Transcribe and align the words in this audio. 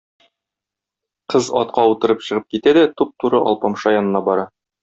Кыз 1.33 1.51
атка 1.59 1.85
утырып 1.93 2.25
чыгып 2.31 2.49
китә 2.55 2.75
дә 2.81 2.89
туп-туры 3.03 3.45
Алпамша 3.51 3.97
янына 4.01 4.27
бара. 4.33 4.53